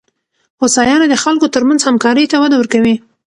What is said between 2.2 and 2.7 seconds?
ته وده